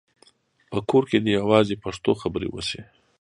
په 0.71 0.79
کور 0.89 1.03
کې 1.09 1.17
دې 1.23 1.31
یوازې 1.39 1.81
پښتو 1.83 2.11
خبرې 2.21 2.47
وشي. 2.51 2.81